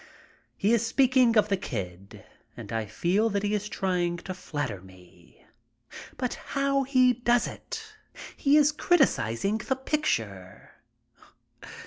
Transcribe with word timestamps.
He 0.57 0.73
is 0.73 0.83
speaking 0.83 1.37
of 1.37 1.47
"The 1.49 1.57
Kid," 1.57 2.23
and 2.57 2.71
I 2.73 2.87
feel 2.87 3.29
that 3.29 3.43
he 3.43 3.53
is 3.53 3.69
trying 3.69 4.17
to 4.17 4.33
flatter 4.33 4.81
me. 4.81 5.45
But 6.17 6.33
how 6.33 6.81
he 6.81 7.13
does 7.13 7.45
it! 7.45 7.83
He 8.35 8.57
is 8.57 8.71
criticizing 8.71 9.59
the 9.59 9.75
picture. 9.75 10.71